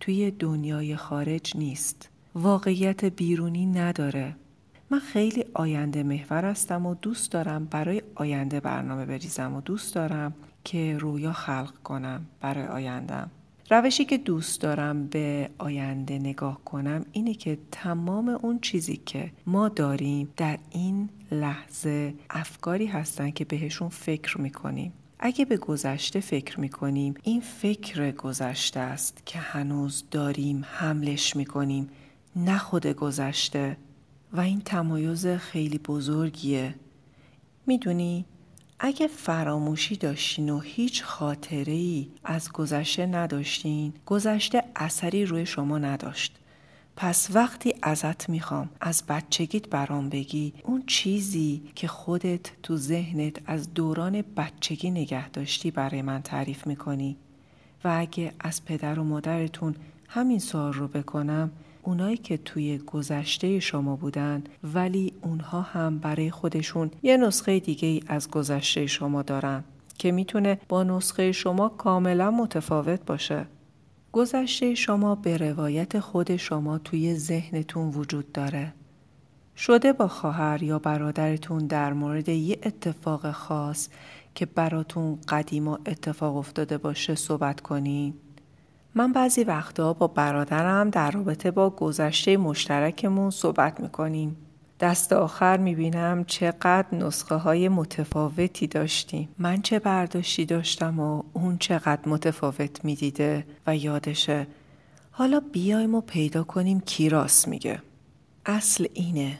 توی 0.00 0.30
دنیای 0.30 0.96
خارج 0.96 1.56
نیست. 1.56 2.10
واقعیت 2.34 3.04
بیرونی 3.04 3.66
نداره. 3.66 4.36
من 4.90 4.98
خیلی 4.98 5.44
آینده 5.54 6.02
محور 6.02 6.44
هستم 6.44 6.86
و 6.86 6.94
دوست 6.94 7.32
دارم 7.32 7.64
برای 7.64 8.02
آینده 8.14 8.60
برنامه 8.60 9.06
بریزم 9.06 9.54
و 9.54 9.60
دوست 9.60 9.94
دارم 9.94 10.34
که 10.64 10.98
رویا 10.98 11.32
خلق 11.32 11.72
کنم 11.84 12.26
برای 12.40 12.66
آیندم. 12.66 13.30
روشی 13.70 14.04
که 14.04 14.18
دوست 14.18 14.60
دارم 14.60 15.06
به 15.06 15.50
آینده 15.58 16.18
نگاه 16.18 16.64
کنم 16.64 17.04
اینه 17.12 17.34
که 17.34 17.58
تمام 17.70 18.28
اون 18.28 18.58
چیزی 18.58 18.96
که 19.06 19.30
ما 19.46 19.68
داریم 19.68 20.28
در 20.36 20.58
این 20.70 21.08
لحظه 21.30 22.14
افکاری 22.30 22.86
هستن 22.86 23.30
که 23.30 23.44
بهشون 23.44 23.88
فکر 23.88 24.40
می‌کنیم 24.40 24.92
اگه 25.26 25.44
به 25.44 25.56
گذشته 25.56 26.20
فکر 26.20 26.60
می‌کنیم 26.60 27.14
این 27.22 27.40
فکر 27.40 28.10
گذشته 28.10 28.80
است 28.80 29.22
که 29.26 29.38
هنوز 29.38 30.04
داریم 30.10 30.64
حملش 30.68 31.36
می‌کنیم 31.36 31.90
نه 32.36 32.58
خود 32.58 32.86
گذشته. 32.86 33.76
و 34.32 34.40
این 34.40 34.60
تمایز 34.60 35.26
خیلی 35.26 35.78
بزرگیه. 35.78 36.74
می‌دونی 37.66 38.24
اگه 38.80 39.06
فراموشی 39.06 39.96
داشتین 39.96 40.50
و 40.50 40.60
هیچ 40.60 41.02
خاطره 41.02 41.72
ای 41.72 42.08
از 42.24 42.52
گذشته 42.52 43.06
نداشتین 43.06 43.92
گذشته 44.06 44.62
اثری 44.76 45.26
روی 45.26 45.46
شما 45.46 45.78
نداشت. 45.78 46.38
پس 46.96 47.28
وقتی 47.34 47.74
ازت 47.82 48.28
می‌خوام 48.28 48.68
از 48.80 49.02
بچگیت 49.08 49.68
برام 49.68 50.08
بگی 50.08 50.52
اون 50.64 50.82
چیزی 50.86 51.62
که 51.74 51.88
خودت 51.88 52.62
تو 52.62 52.76
ذهنت 52.76 53.36
از 53.46 53.74
دوران 53.74 54.24
بچگی 54.36 54.90
نگه 54.90 55.28
داشتی 55.28 55.70
برای 55.70 56.02
من 56.02 56.22
تعریف 56.22 56.66
می‌کنی. 56.66 57.16
و 57.84 57.96
اگه 57.98 58.32
از 58.40 58.64
پدر 58.64 58.98
و 58.98 59.04
مادرتون 59.04 59.74
همین 60.08 60.38
سوال 60.38 60.72
رو 60.72 60.88
بکنم 60.88 61.50
اونایی 61.82 62.16
که 62.16 62.36
توی 62.36 62.78
گذشته 62.78 63.60
شما 63.60 63.96
بودن 63.96 64.44
ولی 64.74 65.12
اونها 65.22 65.62
هم 65.62 65.98
برای 65.98 66.30
خودشون 66.30 66.90
یه 67.02 67.16
نسخه 67.16 67.60
دیگه 67.60 68.00
از 68.06 68.30
گذشته 68.30 68.86
شما 68.86 69.22
دارن 69.22 69.64
که 69.98 70.12
می‌تونه 70.12 70.60
با 70.68 70.82
نسخه 70.82 71.32
شما 71.32 71.68
کاملا 71.68 72.30
متفاوت 72.30 73.04
باشه. 73.06 73.46
گذشته 74.14 74.74
شما 74.74 75.14
به 75.14 75.36
روایت 75.36 76.00
خود 76.00 76.36
شما 76.36 76.78
توی 76.78 77.14
ذهنتون 77.14 77.88
وجود 77.88 78.32
داره. 78.32 78.72
شده 79.56 79.92
با 79.92 80.08
خواهر 80.08 80.62
یا 80.62 80.78
برادرتون 80.78 81.66
در 81.66 81.92
مورد 81.92 82.28
یه 82.28 82.58
اتفاق 82.62 83.30
خاص 83.30 83.88
که 84.34 84.46
براتون 84.46 85.18
قدیما 85.28 85.78
اتفاق 85.86 86.36
افتاده 86.36 86.78
باشه 86.78 87.14
صحبت 87.14 87.60
کنین؟ 87.60 88.14
من 88.94 89.12
بعضی 89.12 89.44
وقتها 89.44 89.92
با 89.92 90.06
برادرم 90.06 90.90
در 90.90 91.10
رابطه 91.10 91.50
با 91.50 91.70
گذشته 91.70 92.36
مشترکمون 92.36 93.30
صحبت 93.30 93.80
می‌کنیم. 93.80 94.36
دست 94.84 95.12
آخر 95.12 95.56
می‌بینم 95.56 96.24
چقدر 96.24 96.86
نسخه 96.92 97.34
های 97.34 97.68
متفاوتی 97.68 98.66
داشتیم 98.66 99.28
من 99.38 99.62
چه 99.62 99.78
برداشتی 99.78 100.44
داشتم 100.44 101.00
و 101.00 101.22
اون 101.32 101.58
چقدر 101.58 102.08
متفاوت 102.08 102.84
می‌دیده 102.84 103.46
و 103.66 103.76
یادشه. 103.76 104.46
حالا 105.10 105.40
بیایم 105.52 105.94
و 105.94 106.00
پیدا 106.00 106.44
کنیم 106.44 106.80
کی 106.80 107.08
راست 107.08 107.48
میگه. 107.48 107.82
اصل 108.46 108.86
اینه. 108.94 109.38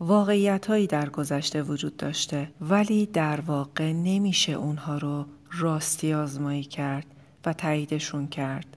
واقعیت 0.00 0.66
هایی 0.66 0.86
در 0.86 1.08
گذشته 1.08 1.62
وجود 1.62 1.96
داشته 1.96 2.50
ولی 2.60 3.06
در 3.06 3.40
واقع 3.40 3.92
نمیشه 3.92 4.52
اونها 4.52 4.98
رو 4.98 5.26
راستی 5.52 6.14
آزمایی 6.14 6.64
کرد 6.64 7.06
و 7.46 7.52
تاییدشون 7.52 8.26
کرد. 8.28 8.76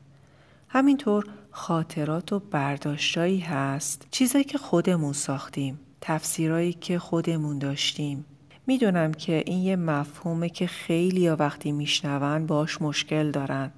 همینطور 0.67 1.25
خاطرات 1.55 2.33
و 2.33 2.39
برداشتایی 2.39 3.39
هست. 3.39 4.07
چیزایی 4.11 4.43
که 4.43 4.57
خودمون 4.57 5.13
ساختیم 5.13 5.79
تفسیرایی 6.01 6.73
که 6.73 6.99
خودمون 6.99 7.59
داشتیم. 7.59 8.25
می‌دونم 8.67 9.11
که 9.11 9.43
این 9.45 9.59
یه 9.59 9.75
مفهومه 9.75 10.49
که 10.49 10.67
خیلی 10.67 11.21
یا 11.21 11.35
وقتی 11.35 11.71
میشنون 11.71 12.45
باش 12.45 12.81
مشکل 12.81 13.31
دارن. 13.31 13.71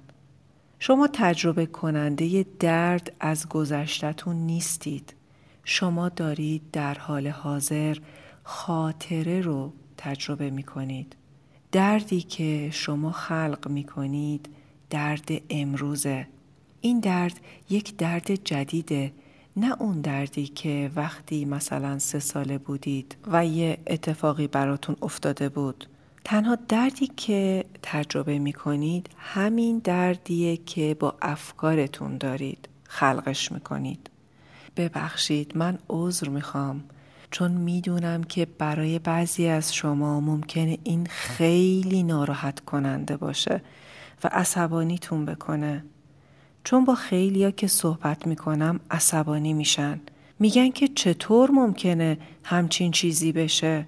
شما 0.78 1.08
تجربه 1.12 1.66
کننده 1.66 2.46
درد 2.58 3.12
از 3.20 3.48
گذشتتون 3.48 4.36
نیستید. 4.36 5.14
شما 5.64 6.08
دارید 6.08 6.62
در 6.72 6.94
حال 6.94 7.28
حاضر 7.28 7.96
خاطره 8.42 9.40
رو 9.40 9.72
تجربه 9.96 10.50
می 10.50 10.62
کنید. 10.62 11.16
دردی 11.72 12.20
که 12.20 12.70
شما 12.72 13.12
خلق 13.12 13.68
می 13.68 13.84
کنید 13.84 14.48
درد 14.90 15.28
امروزه. 15.50 16.26
این 16.80 17.00
درد 17.00 17.40
یک 17.70 17.96
درد 17.96 18.34
جدیده 18.34 19.12
نه 19.56 19.82
اون 19.82 20.00
دردی 20.00 20.46
که 20.46 20.90
وقتی 20.96 21.44
مثلا 21.44 21.98
سه 21.98 22.18
ساله 22.18 22.58
بودید 22.58 23.16
و 23.26 23.46
یه 23.46 23.78
اتفاقی 23.86 24.46
براتون 24.46 24.96
افتاده 25.02 25.48
بود. 25.48 25.88
تنها 26.24 26.58
دردی 26.68 27.06
که 27.06 27.64
تجربه 27.82 28.38
می 28.38 28.52
کنید 28.52 29.10
همین 29.16 29.78
دردیه 29.78 30.56
که 30.56 30.96
با 31.00 31.16
افکارتون 31.22 32.18
دارید 32.18 32.68
خلقش 32.84 33.52
می 33.52 33.60
کنید 33.60 34.10
ببخشید 34.76 35.56
من 35.56 35.78
عذر 35.88 36.28
می‌خوام 36.28 36.84
چون 37.30 37.50
می‌دونم 37.50 38.24
که 38.24 38.46
برای 38.58 38.98
بعضی 38.98 39.46
از 39.46 39.74
شما 39.74 40.20
ممکنه 40.20 40.78
این 40.84 41.06
خیلی 41.06 42.02
ناراحت 42.02 42.60
کننده 42.60 43.16
باشه 43.16 43.62
و 44.24 44.28
عصبانیتون 44.32 45.24
بکنه. 45.24 45.84
چون 46.66 46.84
با 46.84 46.94
خیلیا 46.94 47.50
که 47.50 47.66
صحبت 47.66 48.26
می‌کنم 48.26 48.80
عصبانی 48.90 49.52
میشن. 49.52 50.00
میگن 50.38 50.70
که 50.70 50.88
چطور 50.88 51.50
ممکنه 51.50 52.18
همچین 52.44 52.90
چیزی 52.90 53.32
بشه؟ 53.32 53.86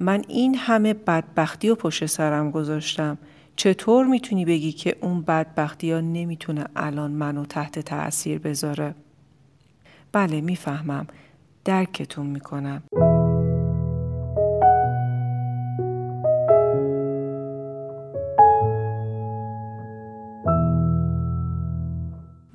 من 0.00 0.24
این 0.28 0.54
همه 0.54 0.94
بدبختی 0.94 1.68
و 1.68 1.74
پشت 1.74 2.06
سرم 2.06 2.50
گذاشتم. 2.50 3.18
چطور 3.56 4.06
می‌تونی 4.06 4.44
بگی 4.44 4.72
که 4.72 4.96
اون 5.00 5.22
بدبختی 5.22 5.92
ها 5.92 6.00
نمی‌تونه 6.00 6.64
الان 6.76 7.10
منو 7.10 7.44
تحت 7.44 7.78
تأثیر 7.78 8.38
بذاره؟ 8.38 8.94
بله 10.12 10.40
می‌فهمم. 10.40 11.06
درکتون 11.64 12.26
می‌کنم. 12.26 12.82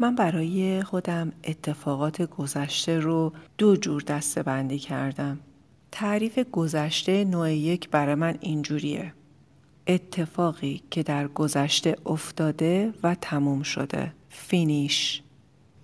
من 0.02 0.16
برای 0.16 0.84
خودم 0.84 1.32
اتفاقات 1.44 2.22
گذشته 2.22 3.00
رو 3.00 3.34
دو 3.58 3.76
جور 3.76 4.02
دسته 4.02 4.44
بندی 4.44 4.80
کردم. 4.80 5.40
تعریف 5.92 6.40
گذشته 6.52 7.26
نوع 7.26 7.54
یک 7.54 7.90
برای 7.90 8.16
من 8.16 8.38
اینجوریه. 8.40 9.14
اتفاقی 9.88 10.82
که 10.92 11.04
در 11.04 11.28
گذشته 11.28 11.96
افتاده 12.06 12.94
و 13.04 13.16
تموم 13.16 13.64
شده. 13.64 14.14
فینیش. 14.30 15.22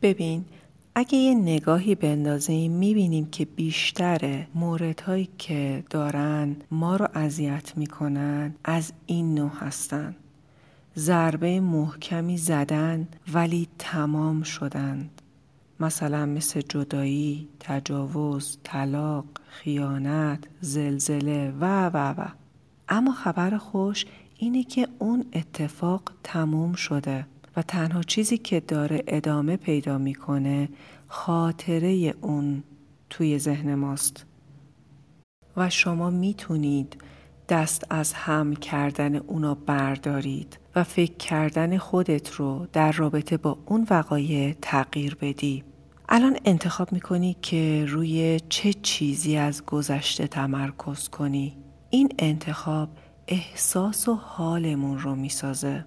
ببین 0.02 0.46
اگه 0.96 1.18
یه 1.18 1.34
نگاهی 1.36 1.96
بندازیم 1.96 2.72
می‌بینیم 2.72 3.26
که 3.26 3.46
بیشتر 3.46 4.48
موردهایی 4.56 5.30
که 5.38 5.84
دارن 5.90 6.56
ما 6.72 6.96
رو 6.96 7.08
اذیت 7.14 7.78
می‌کنن 7.78 8.56
از 8.64 8.94
این 9.06 9.36
نوع 9.36 9.52
هستن. 9.60 10.16
ضربه 10.98 11.60
محکمی 11.60 12.38
زدن 12.38 13.08
ولی 13.34 13.68
تمام 13.80 14.44
شدند. 14.44 15.22
مثلا 15.80 16.26
مثل 16.26 16.62
جدایی، 16.62 17.48
تجاوز، 17.60 18.58
طلاق، 18.64 19.26
خیانت، 19.48 20.48
زلزله 20.62 21.54
و 21.60 21.90
و 21.90 22.14
و. 22.18 22.26
اما 22.90 23.12
خبر 23.12 23.58
خوش 23.58 24.06
اینه 24.38 24.64
که 24.64 24.88
اون 25.00 25.26
اتفاق 25.34 26.02
تموم 26.24 26.74
شده 26.74 27.26
و 27.56 27.62
تنها 27.62 28.04
چیزی 28.04 28.38
که 28.38 28.60
داره 28.60 29.04
ادامه 29.08 29.58
پیدا 29.58 29.98
می‌کنه 29.98 30.70
خاطره 31.08 32.14
اون 32.22 32.64
توی 33.10 33.40
ذهن 33.40 33.76
ماست 33.76 34.26
و 35.58 35.70
شما 35.70 36.10
می‌تونید 36.10 36.98
دست 37.50 37.84
از 37.90 38.14
هم 38.14 38.56
کردن 38.56 39.16
اونا 39.16 39.56
بردارید 39.56 40.60
و 40.76 40.84
فکر 40.84 41.14
کردن 41.14 41.78
خودت 41.78 42.32
رو 42.32 42.68
در 42.74 42.92
رابطه 42.92 43.38
با 43.38 43.58
اون 43.66 43.88
وقایع 43.90 44.56
تغییر 44.62 45.16
بدی. 45.16 45.64
الان 46.10 46.38
انتخاب 46.46 46.94
می‌کنی 46.94 47.36
که 47.42 47.86
روی 47.88 48.40
چه 48.50 48.74
چیزی 48.74 49.38
از 49.38 49.66
گذشته 49.66 50.28
تمرکز 50.28 51.10
کنی. 51.10 51.58
این 51.90 52.10
انتخاب 52.20 52.90
احساس 53.28 54.08
و 54.08 54.14
حالمون 54.14 55.00
رو 55.00 55.16
می‌سازه. 55.16 55.86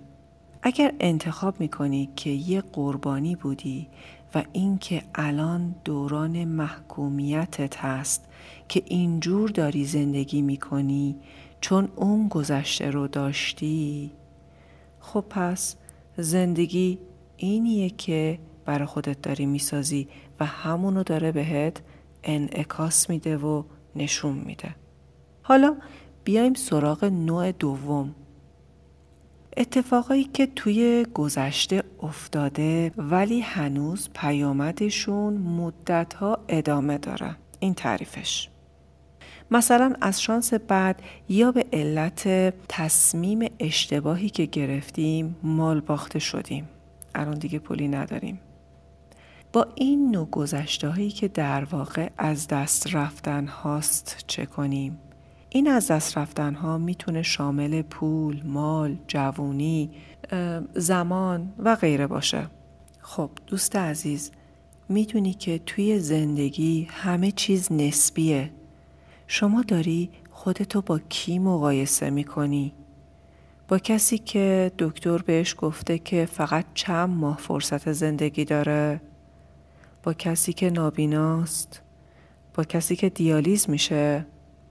اگر 0.63 0.93
انتخاب 1.01 1.61
می‌کنی 1.61 2.09
که 2.17 2.31
یه 2.31 2.61
قربانی 2.61 3.37
بودی 3.37 3.89
و 4.35 4.45
اینکه 4.53 5.03
الان 5.15 5.75
دوران 5.85 6.45
محکومیتت 6.45 7.77
هست 7.77 8.25
که 8.69 8.83
اینجور 8.87 9.51
داری 9.51 9.85
زندگی 9.85 10.43
می‌کنی 10.43 11.17
چون 11.61 11.89
اون 11.97 12.29
گذشته 12.29 12.91
رو 12.91 13.09
داشتی 13.09 14.13
خب 15.01 15.25
پس 15.31 15.77
زندگی 16.17 16.99
اینیه 17.37 17.91
که 17.91 18.39
برای 18.65 18.87
خودت 18.87 19.23
داری 19.23 19.47
می‌سازی 19.47 20.09
و 20.41 20.47
همونو 20.47 21.03
داره 21.03 21.33
بهت 21.33 21.83
انعکاس 22.25 23.11
میده 23.11 23.37
و 23.37 23.63
نشون 23.97 24.33
میده. 24.33 24.75
حالا 25.43 25.77
بیایم 26.25 26.55
سراغ 26.55 27.05
نوع 27.05 27.53
دوم. 27.53 28.15
اتفاقایی 29.57 30.25
که 30.25 30.47
توی 30.47 31.07
گذشته 31.15 31.83
افتاده 32.03 32.93
ولی 32.97 33.41
هنوز 33.41 34.09
پیامدشون 34.15 35.35
مدتها 35.35 36.39
ادامه 36.49 36.99
داره. 36.99 37.37
این 37.61 37.75
تعریفش. 37.75 38.49
مثلا 39.51 39.93
از 40.01 40.23
شانس 40.23 40.55
بعد 40.55 41.03
یا 41.29 41.53
به 41.53 41.67
علت 41.73 42.29
تصمیم 42.69 43.51
اشتباهی 43.59 44.31
که 44.31 44.45
گرفتیم 44.45 45.37
مال 45.43 45.81
باخته 45.81 46.19
شدیم 46.19 46.69
الان 47.15 47.39
دیگه 47.39 47.59
پولی 47.59 47.89
نداریم 47.89 48.41
با 49.53 49.67
این 49.75 50.11
نوع 50.11 50.31
گذشته 50.31 50.89
هایی 50.89 51.11
که 51.11 51.29
در 51.29 51.65
واقع 51.65 52.11
از 52.19 52.49
دست 52.49 52.95
رفتن 52.95 53.47
هاست 53.47 54.25
چه 54.27 54.47
کنیم؟ 54.47 54.99
این 55.49 55.69
از 55.69 55.91
دست 55.91 56.19
رفتن 56.19 56.55
ها 56.55 56.79
می‌تونه 56.79 57.23
شامل 57.23 57.83
پول، 57.83 58.43
مال، 58.45 58.97
جوونی، 59.09 59.91
زمان 60.75 61.53
و 61.59 61.77
غیره 61.77 62.07
باشه. 62.07 62.47
خب 63.01 63.31
دوست 63.47 63.77
عزیز 63.77 64.31
می‌دونی 64.89 65.35
که 65.35 65.59
توی 65.67 65.99
زندگی 65.99 66.89
همه 66.91 67.31
چیز 67.31 67.73
نسبیه 67.73 68.51
شما 69.33 69.63
داری 69.63 70.11
خودتو 70.31 70.83
با 70.83 70.99
کی 70.99 71.39
مقایسه 71.39 72.11
می‌کنی؟ 72.11 72.73
با 73.69 73.79
کسی 73.79 74.19
که 74.19 74.73
دکتر 74.79 75.19
بهش 75.19 75.55
گفته 75.59 75.99
که 75.99 76.29
فقط 76.33 76.65
چند 76.75 77.11
ماه 77.11 77.37
فرصت 77.37 77.93
زندگی 77.93 78.45
داره؟ 78.45 79.01
با 80.03 80.13
کسی 80.13 80.53
که 80.53 80.71
نابیناست؟ 80.71 81.83
با 82.55 82.65
کسی 82.65 82.97
که 82.97 83.09
دیالیز 83.09 83.71
میشه؟ 83.71 84.27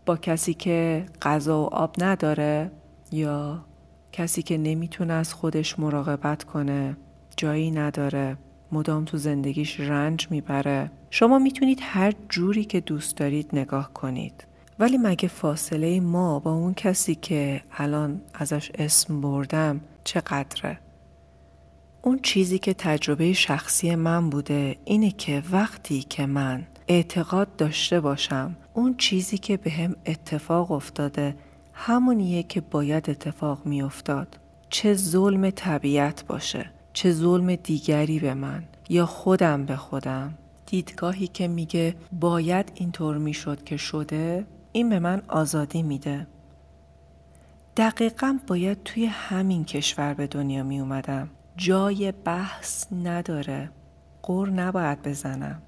با 0.05 0.17
کسی 0.17 0.53
که 0.53 1.05
غذا 1.21 1.63
و 1.63 1.75
آب 1.75 1.95
نداره؟ 1.97 2.71
یا 3.11 3.65
کسی 4.11 4.41
که 4.41 4.57
نمی‌تونه 4.57 5.13
از 5.13 5.33
خودش 5.33 5.79
مراقبت 5.79 6.43
کنه؟ 6.43 6.97
جایی 7.37 7.71
نداره؟ 7.71 8.37
مدام 8.71 9.05
تو 9.05 9.17
زندگیش 9.17 9.79
رنج 9.79 10.27
می‌بره؟ 10.31 10.91
شما 11.09 11.39
می‌تونید 11.39 11.79
هر 11.81 12.13
جوری 12.29 12.65
که 12.65 12.79
دوست 12.79 13.17
دارید 13.17 13.49
نگاه 13.53 13.93
کنید. 13.93 14.48
ولی 14.79 14.97
مگه 14.97 15.27
فاصله 15.27 15.99
ما 15.99 16.39
با 16.39 16.53
اون 16.53 16.73
کسی 16.73 17.15
که 17.15 17.61
الان 17.71 18.21
ازش 18.33 18.71
اسم 18.75 19.21
بردم 19.21 19.81
چقدره؟ 20.03 20.79
اون 22.01 22.19
چیزی 22.23 22.59
که 22.59 22.73
تجربه 22.73 23.33
شخصی 23.33 23.95
من 23.95 24.29
بوده 24.29 24.75
اینه 24.85 25.11
که 25.11 25.43
وقتی 25.51 26.01
که 26.01 26.25
من 26.25 26.67
اعتقاد 26.87 27.55
داشته 27.55 27.99
باشم 27.99 28.57
اون 28.73 28.95
چیزی 28.97 29.37
که 29.37 29.57
به 29.57 29.71
هم 29.71 29.95
اتفاق 30.05 30.71
افتاده 30.71 31.35
همونیه 31.73 32.43
که 32.43 32.61
باید 32.61 33.09
اتفاق 33.09 33.65
می 33.65 33.81
افتاد. 33.81 34.39
چه 34.69 34.93
ظلم 34.93 35.49
طبیعت 35.49 36.25
باشه 36.27 36.71
چه 36.93 37.11
ظلم 37.11 37.55
دیگری 37.55 38.19
به 38.19 38.33
من 38.33 38.63
یا 38.89 39.05
خودم 39.05 39.65
به 39.65 39.75
خودم 39.75 40.33
دیدگاهی 40.65 41.27
که 41.27 41.47
میگه 41.47 41.95
باید 42.19 42.71
اینطور 42.75 43.17
می‌شد 43.17 43.63
که 43.63 43.77
شده 43.77 44.45
این 44.71 44.89
به 44.89 44.99
من 44.99 45.21
آزادی 45.27 45.83
میده. 45.83 46.27
دقیقا 47.77 48.39
باید 48.47 48.83
توی 48.83 49.05
همین 49.05 49.65
کشور 49.65 50.13
به 50.13 50.27
دنیا 50.27 50.63
می 50.63 50.79
اومدم. 50.79 51.29
جای 51.57 52.11
بحث 52.11 52.85
نداره. 53.03 53.69
قور 54.21 54.49
نباید 54.49 55.01
بزنم. 55.01 55.61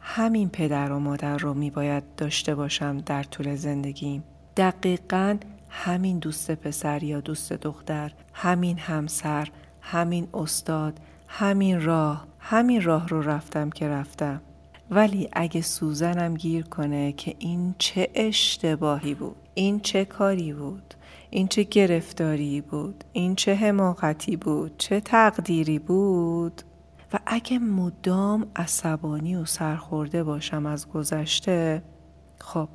همین 0.00 0.48
پدر 0.48 0.92
و 0.92 0.98
مادر 0.98 1.36
رو 1.36 1.54
می 1.54 1.70
باید 1.70 2.14
داشته 2.16 2.54
باشم 2.54 2.98
در 2.98 3.22
طول 3.22 3.54
زندگیم. 3.54 4.24
دقیقا 4.56 5.36
همین 5.68 6.18
دوست 6.18 6.50
پسر 6.50 7.02
یا 7.02 7.20
دوست 7.20 7.52
دختر، 7.52 8.12
همین 8.32 8.78
همسر، 8.78 9.48
همین 9.80 10.28
استاد، 10.34 11.00
همین 11.28 11.84
راه، 11.84 12.26
همین 12.38 12.82
راه 12.82 13.08
رو 13.08 13.22
رفتم 13.22 13.70
که 13.70 13.88
رفتم. 13.88 14.40
ولی 14.94 15.28
اگه 15.32 15.60
سوزنم 15.60 16.34
گیر 16.34 16.64
کنه 16.64 17.12
که 17.12 17.36
این 17.38 17.74
چه 17.78 18.10
اشتباهی 18.14 19.14
بود 19.14 19.36
این 19.54 19.80
چه 19.80 20.04
کاری 20.04 20.52
بود 20.52 20.94
این 21.30 21.48
چه 21.48 21.62
گرفتاری 21.62 22.60
بود 22.60 23.04
این 23.12 23.34
چه 23.34 23.54
حماقتی 23.54 24.36
بود 24.36 24.74
چه 24.78 25.00
تقدیری 25.00 25.78
بود. 25.78 26.62
و 27.12 27.18
اگه 27.26 27.58
مدام 27.58 28.46
عصبانی 28.56 29.36
و 29.36 29.44
سرخورده 29.44 30.24
باشم 30.24 30.66
از 30.66 30.88
گذشته 30.88 31.82
خب 32.38 32.68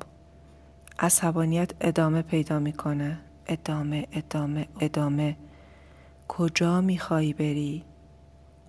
عصبانیت 0.98 1.70
ادامه 1.80 2.22
پیدا 2.22 2.58
می‌کنه. 2.58 3.18
ادامه 3.46 4.06
ادامه 4.12 4.68
ادامه. 4.80 5.36
کجا 6.28 6.80
میخوایی 6.80 7.32
بری؟ 7.32 7.84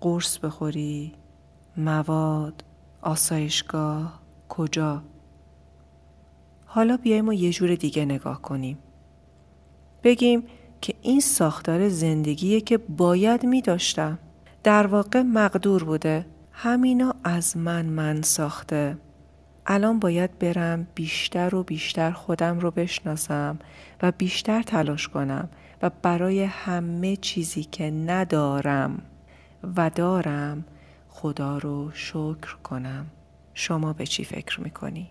قرص 0.00 0.38
بخوری؟ 0.38 1.12
مواد؟ 1.76 2.64
آسایشگاه 3.02 4.20
کجا؟ 4.48 5.02
حالا 6.66 6.96
بیایم 6.96 7.28
و 7.28 7.32
یه 7.32 7.50
جور 7.50 7.74
دیگه 7.74 8.04
نگاه 8.04 8.42
کنیم. 8.42 8.78
بگیم 10.02 10.42
که 10.80 10.94
این 11.02 11.20
ساختار 11.20 11.88
زندگیه 11.88 12.60
که 12.60 12.78
باید 12.78 13.46
می 13.46 13.62
داشتم 13.62 14.18
در 14.62 14.86
واقع 14.86 15.22
مقدور 15.22 15.84
بوده. 15.84 16.26
همینا 16.52 17.14
از 17.24 17.56
من 17.56 17.86
من 17.86 18.22
ساخته. 18.22 18.96
الان 19.66 19.98
باید 19.98 20.38
برم 20.38 20.86
بیشتر 20.94 21.54
و 21.54 21.62
بیشتر 21.62 22.10
خودم 22.10 22.58
رو 22.58 22.70
بشناسم 22.70 23.58
و 24.02 24.12
بیشتر 24.12 24.62
تلاش 24.62 25.08
کنم 25.08 25.48
و 25.82 25.90
برای 26.02 26.44
همه 26.44 27.16
چیزی 27.16 27.64
که 27.64 27.90
ندارم 27.90 29.02
و 29.76 29.90
دارم 29.90 30.64
خدا 31.14 31.58
رو 31.58 31.90
شکر 31.92 32.56
کنم 32.64 33.06
شما 33.54 33.92
به 33.92 34.06
چی 34.06 34.24
فکر 34.24 34.60
می‌کنی؟ 34.60 35.10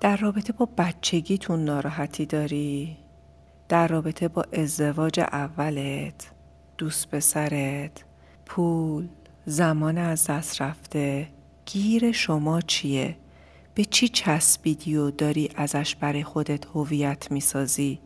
در 0.00 0.16
رابطه 0.16 0.52
با 0.52 0.68
بچگیتون 0.78 1.64
ناراحتی 1.64 2.26
داری؟ 2.26 2.96
در 3.68 3.88
رابطه 3.88 4.28
با 4.28 4.44
ازدواج 4.52 5.20
اولت، 5.20 6.32
دوست 6.78 7.10
پسرت، 7.10 8.04
پول، 8.46 9.08
زمان 9.44 9.98
از 9.98 10.26
دست 10.26 10.62
رفته، 10.62 11.28
گیر 11.66 12.12
شما 12.12 12.60
چیه؟ 12.60 13.16
به 13.74 13.84
چی 13.84 14.08
چسبیدی 14.08 14.96
و 14.96 15.10
داری 15.10 15.50
ازش 15.56 15.94
برای 15.94 16.24
خودت 16.24 16.66
هویت 16.66 17.32
می‌سازی؟ 17.32 18.00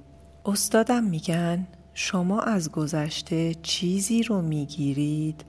استادم 0.44 1.04
میگن 1.04 1.66
شما 1.94 2.40
از 2.40 2.72
گذشته 2.72 3.54
چیزی 3.54 4.22
رو 4.22 4.42
می‌گیرید 4.42 5.44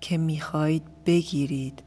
که 0.00 0.18
می‌خواهید 0.18 0.82
بگیرید 1.06 1.82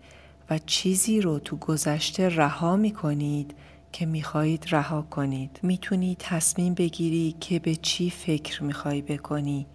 و 0.50 0.60
چیزی 0.66 1.22
رو 1.22 1.40
تو 1.40 1.56
گذشته 1.56 2.30
رها 2.30 2.76
می‌کنید 2.76 3.56
که 3.92 4.06
می‌خواهید 4.06 4.66
رها 4.72 5.02
کنید 5.02 5.60
می‌تونی 5.64 6.16
تصمیم 6.20 6.74
بگیری 6.74 7.36
که 7.40 7.60
به 7.60 7.76
چی 7.76 8.10
فکر 8.10 8.64
می‌خوای 8.64 9.02
بکنی 9.02 9.68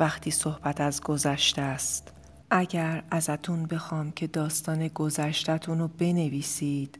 وقتی 0.00 0.30
صحبت 0.30 0.80
از 0.80 1.00
گذشته 1.00 1.62
است 1.62 2.12
اگر 2.50 3.04
ازتون 3.10 3.66
بخوام 3.66 4.10
که 4.10 4.26
داستان 4.26 4.88
گذشتتون 4.88 5.78
رو 5.78 5.88
بنویسید 5.88 6.98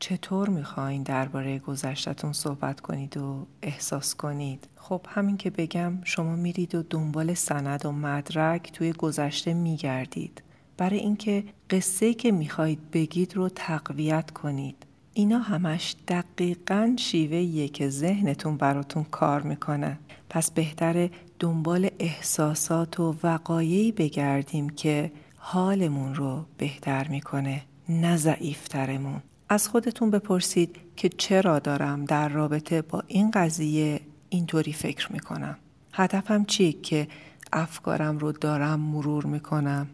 چطور 0.00 0.48
می‌خواین 0.48 1.02
درباره 1.02 1.58
گذشتتون 1.58 2.32
صحبت 2.32 2.80
کنید 2.80 3.16
و 3.16 3.46
احساس 3.62 4.14
کنید؟ 4.14 4.68
خب 4.76 5.06
همین 5.08 5.36
که 5.36 5.50
بگم 5.50 5.92
شما 6.04 6.36
میرید 6.36 6.74
و 6.74 6.82
دنبال 6.90 7.34
سند 7.34 7.86
و 7.86 7.92
مدرک 7.92 8.72
توی 8.72 8.92
گذشته 8.92 9.54
میگردید. 9.54 10.42
برای 10.76 10.98
اینکه 10.98 11.44
قصه 11.70 12.14
که 12.14 12.32
می‌خواهید 12.32 12.90
بگید 12.90 13.36
رو 13.36 13.48
تقویت 13.48 14.30
کنید. 14.30 14.86
اینا 15.14 15.38
همش 15.38 15.96
دقیقا 16.08 16.94
شیوه 16.98 17.66
که 17.66 17.88
ذهنتون 17.88 18.56
براتون 18.56 19.04
کار 19.04 19.42
می‌کنه. 19.42 19.98
پس 20.30 20.50
بهتره 20.50 21.10
دنبال 21.38 21.88
احساسات 21.98 23.00
و 23.00 23.14
وقایعی 23.22 23.92
بگردیم 23.92 24.68
که 24.68 25.12
حالمون 25.36 26.14
رو 26.14 26.44
بهتر 26.58 27.08
می‌کنه 27.08 27.62
نه 27.88 28.16
ضعیفترمون. 28.16 29.22
از 29.48 29.68
خودتون 29.68 30.10
بپرسید 30.10 30.76
که 30.96 31.08
چرا 31.08 31.58
دارم 31.58 32.04
در 32.04 32.28
رابطه 32.28 32.82
با 32.82 33.02
این 33.06 33.30
قضیه 33.30 34.00
اینطوری 34.28 34.72
فکر 34.72 35.12
می‌کنم. 35.12 35.56
هدفم 35.92 36.44
چیه 36.44 36.72
که 36.72 37.08
افکارم 37.52 38.18
رو 38.18 38.32
دارم 38.32 38.80
مرور 38.80 39.26
می‌کنم؟ 39.26 39.86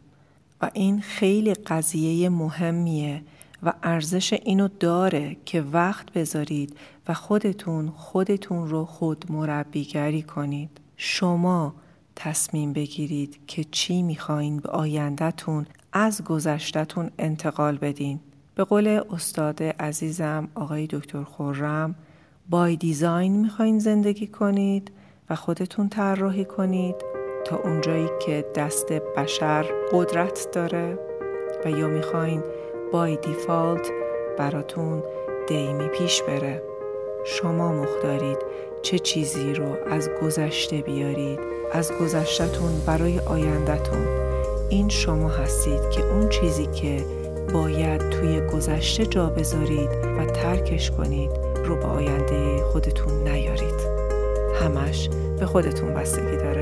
و 0.61 0.71
این 0.73 1.01
خیلی 1.01 1.55
قضیه 1.55 2.29
مهمیه 2.29 3.23
و 3.63 3.73
ارزش 3.83 4.33
اینو 4.33 4.69
داره 4.81 5.37
که 5.45 5.63
وقت 5.63 6.13
بذارید 6.13 6.77
و 7.09 7.15
خودتون 7.15 7.91
خودتون 7.91 8.69
رو 8.69 8.85
خود 8.85 9.25
مربیگری 9.29 10.23
کنید. 10.23 10.81
شما 10.97 11.75
تصمیم 12.17 12.73
بگیرید 12.73 13.39
که 13.47 13.65
چی 13.65 14.03
می‌خواین 14.03 14.57
به 14.57 14.69
آیندهتون 14.69 15.67
از 15.93 16.25
گذشتهتون 16.25 17.11
انتقال 17.19 17.77
بدین. 17.77 18.21
به 18.55 18.65
قول 18.65 19.01
استاد 19.13 19.63
عزیزم 19.63 20.49
آقای 20.55 20.87
دکتر 20.91 21.23
خورم 21.23 21.95
بای 22.51 22.77
دیزاین 22.77 23.41
می‌خواین 23.41 23.79
زندگی 23.79 24.27
کنید 24.27 24.91
و 25.31 25.35
خودتون 25.35 25.89
طراحی 25.89 26.45
کنید 26.45 26.95
تا 27.45 27.57
اونجایی 27.57 28.09
که 28.27 28.45
دست 28.55 28.93
بشر 28.93 29.63
قدرت 29.93 30.49
داره 30.53 30.99
و 31.65 31.71
یا 31.71 31.89
می‌خواین 31.89 32.43
بای 32.93 33.17
دیفالت 33.17 33.91
براتون 34.39 35.03
دیمی 35.49 35.89
پیش 35.89 36.23
بره. 36.23 36.63
شما 37.27 37.73
مختارید 37.73 38.39
چه 38.83 38.99
چیزی 38.99 39.55
رو 39.55 39.77
از 39.87 40.11
گذشته 40.23 40.83
بیارید 40.83 41.41
از 41.73 41.93
گذشتتون 41.93 42.73
برای 42.87 43.19
آیندهتون. 43.19 44.07
این 44.71 44.89
شما 44.89 45.29
هستید 45.29 45.91
که 45.91 46.05
اون 46.05 46.29
چیزی 46.29 46.67
که 46.67 47.05
باید 47.53 48.11
توی 48.11 48.41
گذشته 48.41 49.07
جا 49.07 49.27
بذارید 49.27 49.91
و 50.19 50.25
ترکش 50.25 50.91
کنید. 50.91 51.31
رو 51.65 51.77
به 51.77 51.85
آینده 51.85 52.63
خودتون 52.63 53.29
نیارید. 53.29 53.81
همش 54.63 55.09
به 55.39 55.47
خودتون 55.47 55.95
بستگی 55.95 56.37
داره 56.37 56.54